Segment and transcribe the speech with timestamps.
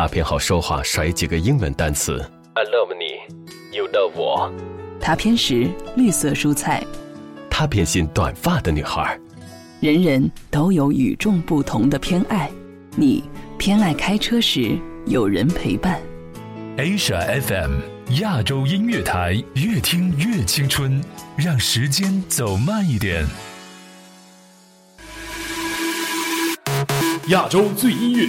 [0.00, 2.24] 他偏好说话甩几个英文单词。
[2.52, 4.48] I love 你，You love 我。
[5.00, 6.84] 他偏食绿色蔬菜。
[7.50, 9.18] 他偏心短发的女孩。
[9.80, 12.48] 人人都有与众不同的偏爱。
[12.94, 13.24] 你
[13.58, 16.00] 偏爱开车时有人陪伴。
[16.76, 17.80] Asia FM
[18.20, 21.02] 亚洲音乐台，越听越青春，
[21.36, 23.26] 让时间走慢一点。
[27.30, 28.28] 亚洲最音乐，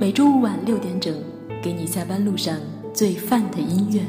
[0.00, 1.14] 每周五晚六点整，
[1.62, 2.58] 给你下班路上
[2.94, 4.00] 最范的音乐。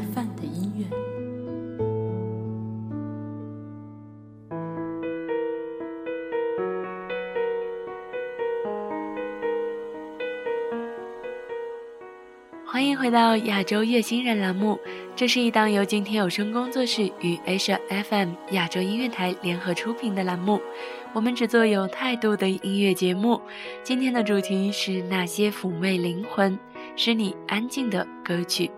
[13.12, 14.80] 到亚洲乐星人栏目，
[15.16, 20.62] 这是一档由今天有声工作室与 Asia FM 亚洲音乐台联合出品的栏目。
[21.14, 23.42] 我们只做有态度的音乐节目。
[23.84, 26.58] 今天的主题是那些抚慰灵魂、
[26.95, 28.72] 使你安静的歌曲。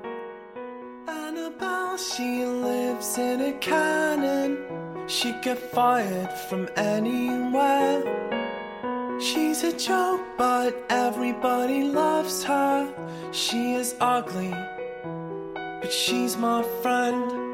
[9.23, 12.93] She's a joke, but everybody loves her.
[13.31, 14.53] She is ugly,
[15.53, 17.53] but she's my friend.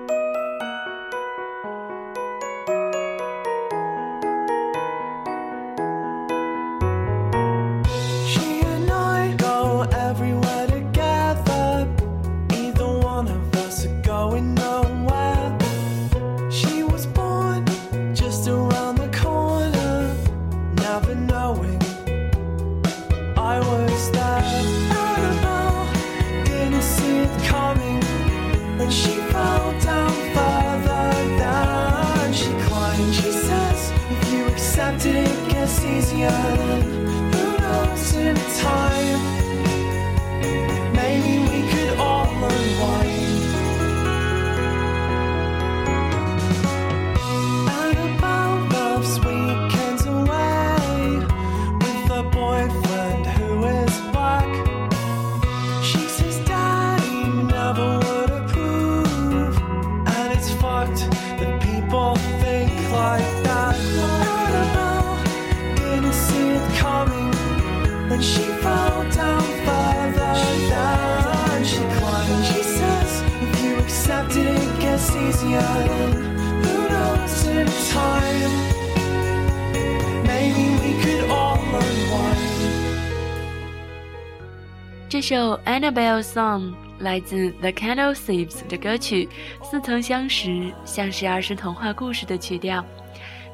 [85.70, 89.30] Annabelle Song 来自 The Candle Thieves 的歌曲
[89.62, 92.84] 似曾相识像是儿时童话故事的曲调。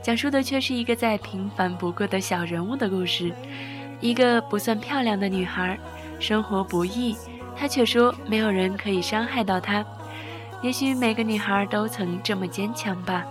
[0.02, 3.34] 讲述的却是一个再平凡不过的小人物的故事。
[4.00, 5.78] 一个不算漂亮的女孩
[6.18, 7.18] 生活不易
[7.54, 9.86] 她却说没有人可以伤害到她。
[10.62, 13.26] 也许每个女孩都曾这么坚强吧。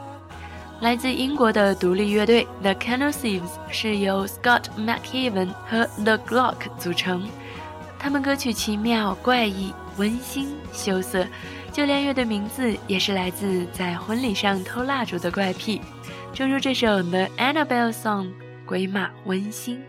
[0.80, 7.26] 来自英国的独立乐队 The Candle Thieves 是由 Scott McEwen 和 The Glock 组成，
[8.04, 11.26] 他们歌曲奇妙、怪异、温馨、羞涩，
[11.72, 15.80] 就连乐队名字也是来自在婚礼上偷蜡烛的怪癖。
[16.30, 18.30] 正如这首 The Annabelle Song，
[18.66, 19.82] 鬼马温馨。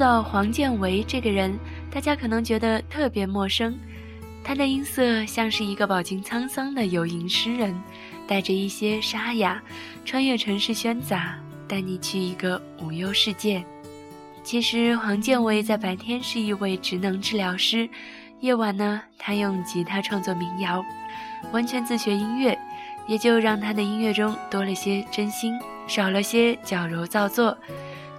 [0.00, 1.58] 到黄建为这个人，
[1.90, 3.78] 大家可能觉得特别陌生。
[4.42, 7.78] 他的音色像是一个饱经沧桑的游吟诗人，
[8.26, 9.60] 带着一些沙哑，
[10.02, 11.38] 穿越城市喧杂，
[11.68, 13.62] 带你去一个无忧世界。
[14.42, 17.86] 其实，黄建为在白天是一位职能治疗师，
[18.40, 20.82] 夜晚呢，他用吉他创作民谣，
[21.52, 22.58] 完全自学音乐，
[23.06, 27.54] 也就让他的音乐中多了些真心，少了些矫揉造作，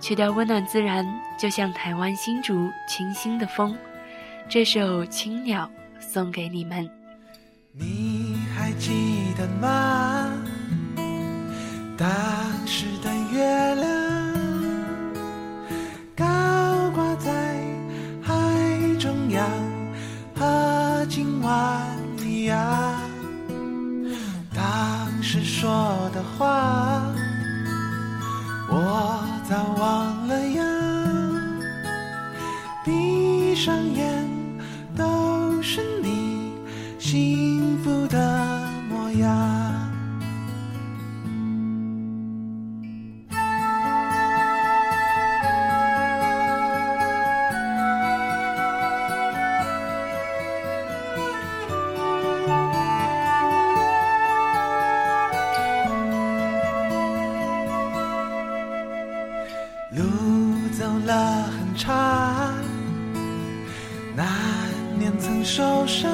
[0.01, 1.05] 曲调温暖自然，
[1.37, 3.77] 就像台湾新竹清新的风。
[4.49, 5.69] 这首《青鸟》
[6.01, 6.89] 送给你们。
[7.71, 10.27] 你还记得吗？
[11.95, 12.09] 当
[12.65, 13.87] 时的月亮
[16.15, 16.25] 高
[16.95, 17.31] 挂在
[18.23, 18.33] 海
[18.99, 19.47] 中央，
[20.35, 21.87] 和今晚
[22.17, 22.99] 一样。
[24.51, 27.05] 当时说的话，
[28.67, 30.63] 我早忘了呀。
[32.85, 34.20] 闭上眼，
[59.93, 60.03] 路
[60.71, 62.53] 走了很长，
[64.15, 64.23] 那
[64.97, 66.09] 年曾受伤，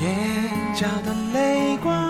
[0.00, 2.01] 眼角的泪光，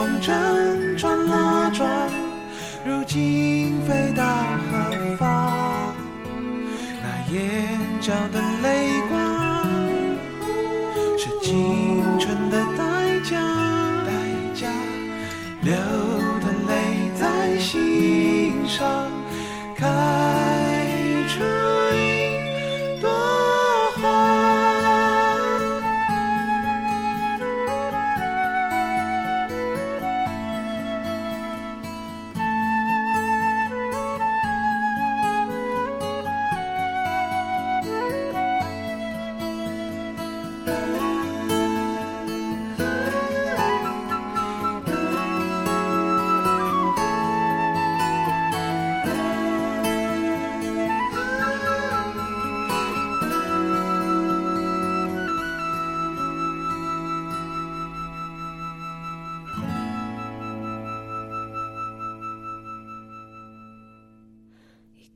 [0.00, 1.86] 风筝转啊转，
[2.86, 4.24] 如今飞到
[4.72, 5.94] 何方？
[7.02, 7.68] 那眼
[8.00, 8.40] 角的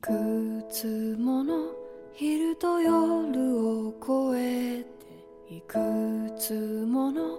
[0.05, 1.71] くつもの
[2.13, 4.85] 昼と夜を越え
[5.49, 5.79] ていく
[6.39, 6.53] つ
[6.87, 7.39] もの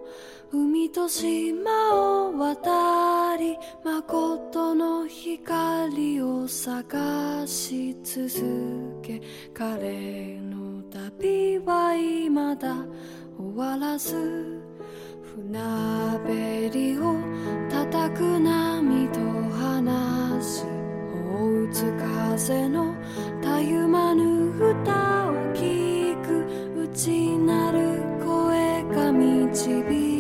[0.52, 9.22] 海と島を渡り誠の光を探し続け
[9.54, 12.76] 彼の旅は未だ
[13.38, 14.60] 終わらず。
[15.36, 15.60] 船
[16.26, 17.14] べりを
[17.70, 19.20] 叩く波と
[19.56, 20.75] 話す。
[21.36, 21.92] 大打つ
[22.38, 22.96] 風の
[23.42, 26.46] たゆまぬ歌を聞く。
[26.82, 30.15] 内なる声が導く。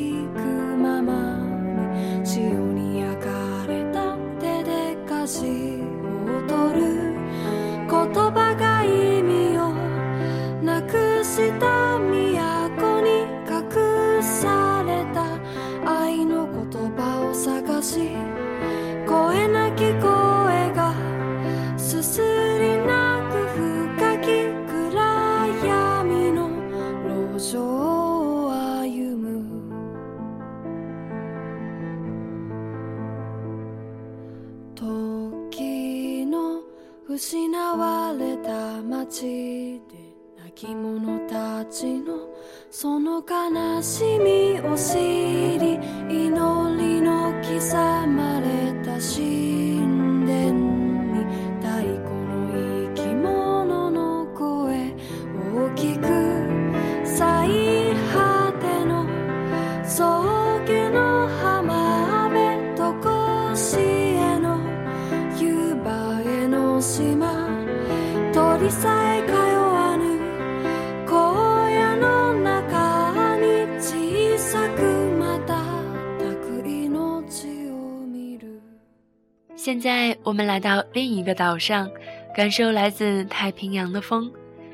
[79.55, 81.89] 现在我们来到另一个岛上，
[82.36, 84.32] 感受来自太平洋的风。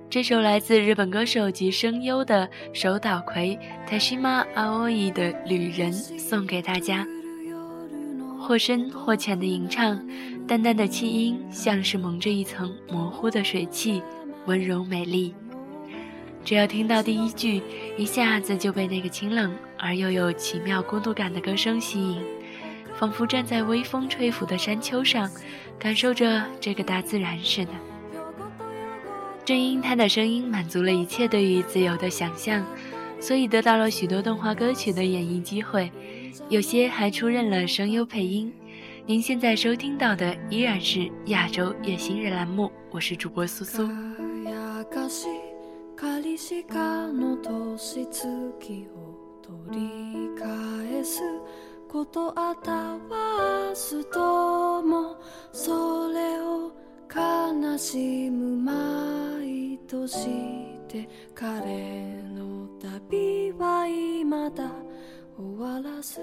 [0.09, 3.57] 这首来自日本歌手及声优的手岛葵
[3.89, 7.07] Tashima Aoi 的《旅人》送给大家。
[8.41, 10.03] 或深或浅的吟唱，
[10.47, 14.01] 淡淡的气音像是蒙着一层模糊的水汽，
[14.47, 15.33] 温柔美丽。
[16.43, 17.61] 只要听到第一句，
[17.97, 22.19] 一下子就被那个清冷而又有奇妙孤独感的歌声吸引，
[22.97, 25.29] 仿佛站在微风吹拂的山丘上，
[25.77, 27.71] 感受着这个大自然似的。
[29.45, 32.65] 正因他的声音满足了一切对于自由的想象，
[33.19, 35.91] 所以得到了许多动画歌曲的演绎机会，
[36.49, 38.53] 有些还出任了声优配音。
[39.05, 43.87] 您现在收听到的依然是亚洲月星人栏目，我是主播苏苏。
[65.37, 66.19] 終わらず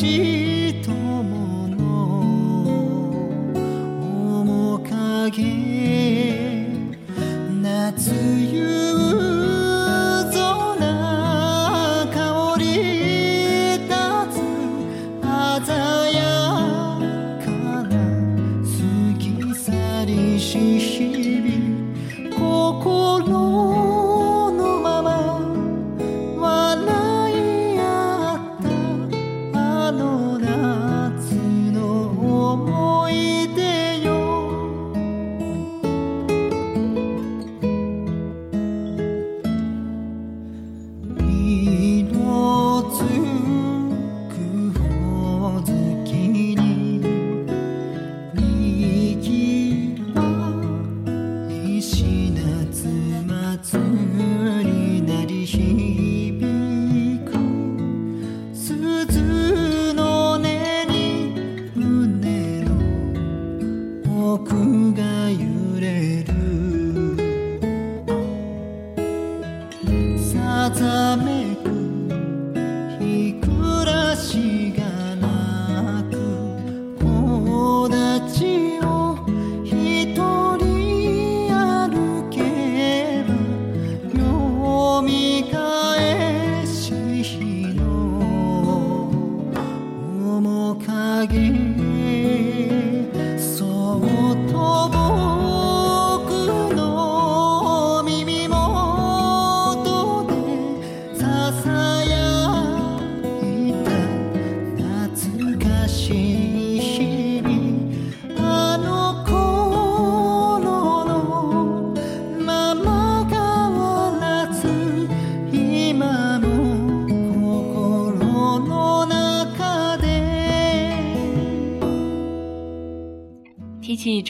[0.00, 0.49] ti.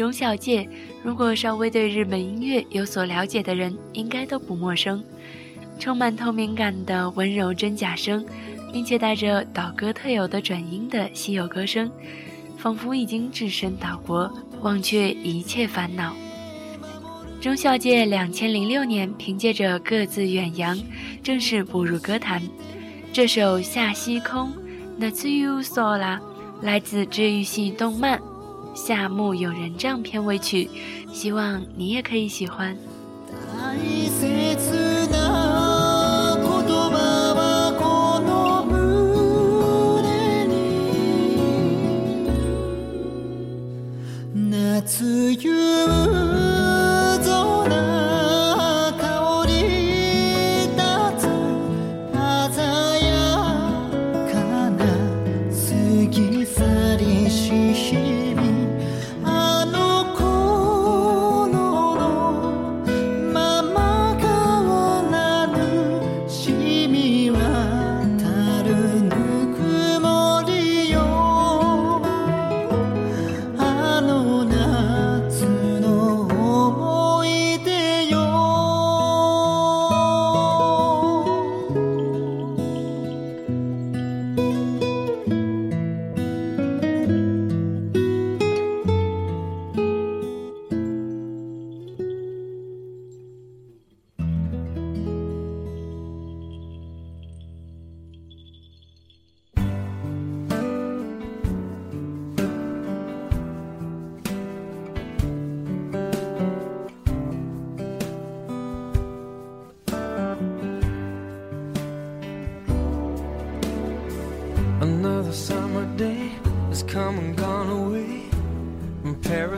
[0.00, 0.66] 中孝介，
[1.02, 5.04] 如果稍微对日本音乐有所了解的人，应该都不陌生。
[5.78, 8.24] 充满透明感的温柔真假声，
[8.72, 11.90] 并且带着岛歌特有的转音的稀有歌声，
[12.56, 16.16] 仿佛已经置身岛国，忘却一切烦恼。
[17.38, 20.74] 中孝介两千零六年凭借着《各自远洋》
[21.22, 22.40] 正式步入歌坛。
[23.12, 24.50] 这首《夏西空》
[24.98, 26.18] ，Natsu Sola，
[26.62, 28.18] 来自治愈系动漫
[28.74, 30.70] 《夏目友人帐》片尾曲，
[31.12, 32.76] 希望你也可以喜欢。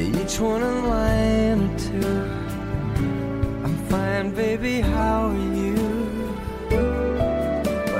[0.00, 2.20] Each one a line or two.
[3.64, 5.74] I'm fine, baby, how are you?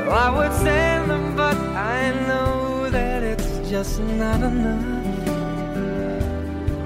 [0.07, 4.85] Well, I would send them, but I know that it's just not enough.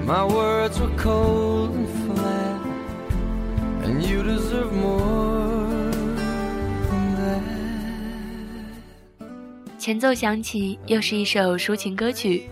[0.05, 2.61] My words were cold and flat,
[3.83, 5.91] and you deserve more
[6.89, 7.43] than that.
[9.77, 12.43] 前奏响起，又是一首抒情歌曲，《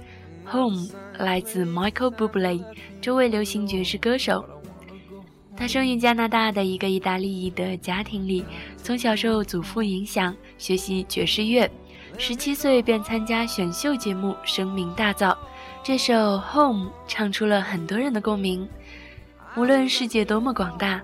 [0.51, 2.64] Home》 来自 Michael Bublé，
[3.00, 4.44] 这位流行爵士歌手。
[5.56, 8.44] 他生于加拿大的一个意大利裔的家庭里，
[8.76, 11.70] 从小受祖父影响学习爵士乐，
[12.18, 15.36] 十七岁便参加选秀节目，声名大噪。
[15.84, 16.12] 这首
[16.52, 18.68] 《Home》唱出了很多人的共鸣。
[19.56, 21.00] 无论世界多么广大，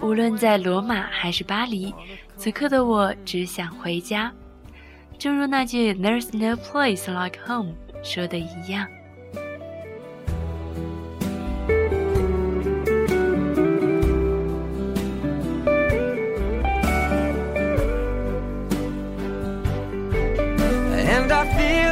[0.00, 1.92] 无论在罗马还是巴黎，
[2.36, 4.32] 此刻的我只想回家。
[5.18, 8.86] 正如那句 "There's no place like home" 说的一样。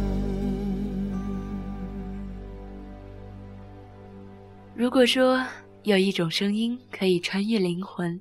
[4.77, 5.47] 如果说
[5.85, 8.21] 有一种声音可以穿越灵魂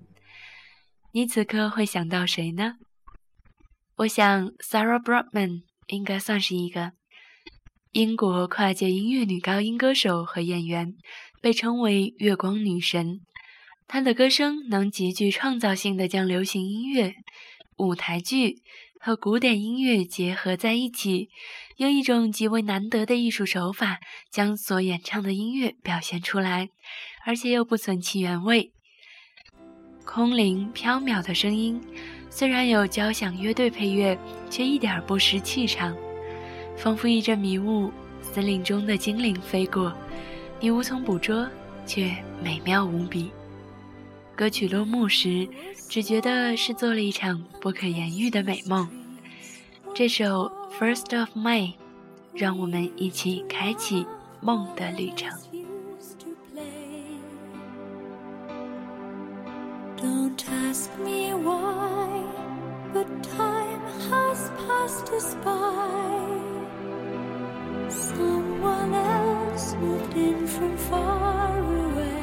[1.12, 2.76] 你此刻会想到谁呢
[3.98, 6.94] 我想 sarah Brightman 应该算是一个
[7.92, 10.96] 英国跨界音乐女高音歌手和演员
[11.44, 13.20] 被称为“月光女神”。
[13.86, 17.16] 她的歌声能极具创造性的将流行音乐、
[17.76, 18.62] 舞台剧
[18.98, 21.28] 和古典音乐结合在一起，
[21.76, 24.00] 用一种极为难得的艺术手法
[24.32, 26.70] 将所演唱的音乐表现出来，
[27.26, 28.72] 而且又不损其原味。
[30.06, 31.82] 空灵飘渺的声音，
[32.30, 34.18] 虽然有交响乐队配乐，
[34.50, 35.94] 却一点不失气场，
[36.78, 39.94] 仿佛一阵迷雾，森林中的精灵飞过，
[40.63, 41.45] 你无从捕捉，
[41.86, 43.30] 却美妙无比。
[44.34, 45.45] 歌曲落幕时，
[45.89, 48.88] 只觉得是做了一场不可言喻的美梦。
[49.93, 50.49] 这首
[50.80, 51.67] 《First of May》，
[52.34, 54.08] 让我们一起开启
[54.39, 55.30] 梦的旅程。
[59.97, 62.23] Don't ask me why,
[62.93, 65.52] but time has passed us by.
[67.89, 72.23] Someone else moved in from far away.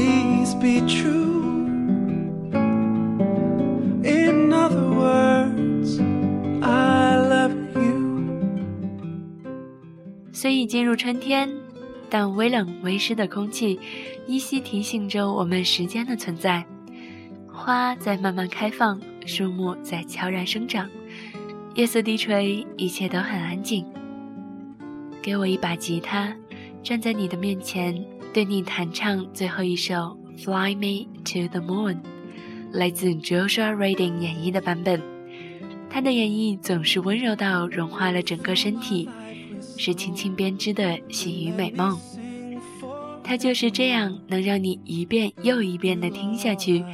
[0.00, 1.66] Please be true.
[4.02, 6.00] In other words,
[6.62, 8.30] I love you.
[10.32, 11.50] 虽已进入春天，
[12.08, 13.78] 但微冷微湿的空气
[14.26, 16.64] 依稀提醒着我们时间的存在。
[17.52, 20.88] 花在慢慢开放，树木在悄然生长，
[21.74, 23.84] 夜色低垂，一切都很安静。
[25.20, 26.34] 给我一把吉他，
[26.82, 28.02] 站在你的面前，
[28.32, 31.94] 对你弹唱最后一首《Fly Me to the Moon》，
[32.70, 35.02] 来自 Joshua Radin 演绎的版本。
[35.88, 39.08] 他的演绎总是温柔到融化了整个身体，
[39.76, 41.98] 是轻轻编织的细雨美梦。
[43.24, 46.84] 他就是这样能让你一遍又一遍的听下去，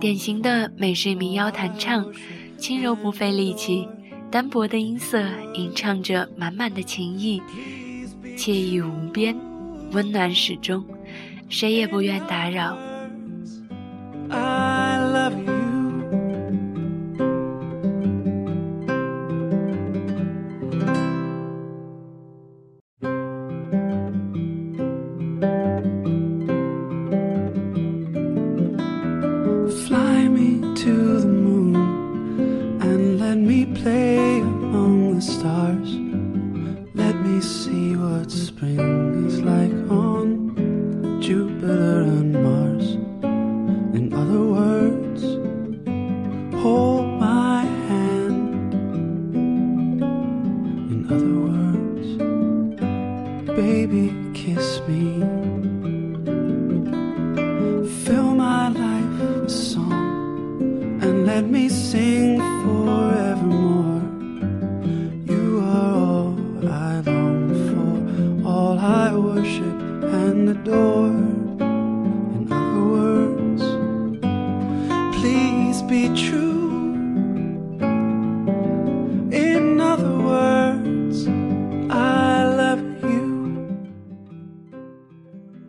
[0.00, 2.04] 典型的美式民谣弹唱，
[2.58, 3.86] 轻柔不费力气，
[4.28, 5.22] 单薄的音色
[5.54, 7.40] 吟唱着满满的情意，
[8.36, 9.36] 惬意无边，
[9.92, 10.84] 温暖始终，
[11.48, 12.89] 谁也不愿打扰。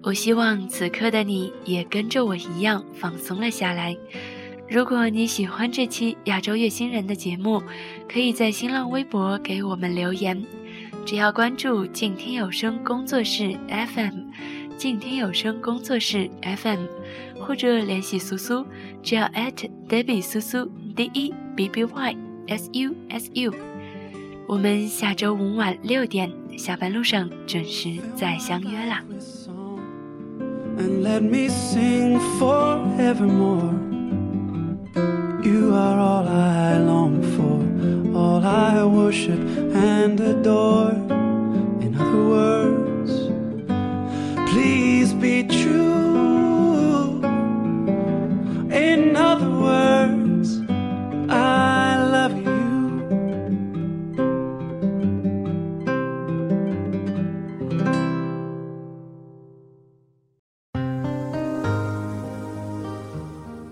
[0.03, 3.97] 我希望此刻的你也跟着我一样放松了下来。
[4.72, 7.62] 如果你喜欢这期亚洲月星人的节目，
[8.08, 10.42] 可以在新浪微博给我们留言，
[11.06, 14.30] 只要关注静听有声工作室 FM，
[14.78, 16.86] 静听有声工作室 FM，
[17.42, 18.66] 或者联系苏苏，
[19.04, 20.64] 只要 at Debbie 苏苏
[20.96, 23.54] D E B B Y S U S U。
[24.48, 29.04] 我们下周五晚六点下班路上准时再相约啦。
[35.72, 40.92] You are all I long for, all I worship and adore.
[41.80, 42.61] In other words,